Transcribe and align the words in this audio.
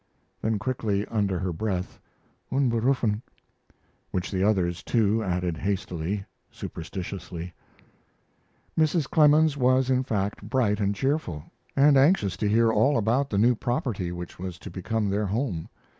Then 0.41 0.57
quickly, 0.57 1.05
under 1.09 1.37
her 1.37 1.53
breath, 1.53 1.99
"Unberufen," 2.51 3.21
which 4.09 4.31
the 4.31 4.43
others, 4.43 4.81
too, 4.81 5.21
added 5.23 5.57
hastily 5.57 6.25
superstitiously. 6.49 7.53
Mrs. 8.75 9.07
Clemens 9.07 9.57
was, 9.57 9.91
in 9.91 10.01
fact, 10.03 10.41
bright 10.41 10.79
and 10.79 10.95
cheerful, 10.95 11.43
and 11.75 11.97
anxious 11.97 12.35
to 12.37 12.49
hear 12.49 12.71
all 12.73 12.97
about 12.97 13.29
the 13.29 13.37
new 13.37 13.53
property 13.53 14.11
which 14.11 14.39
was 14.39 14.57
to 14.57 14.71
become 14.71 15.07
their 15.07 15.27
home. 15.27 15.69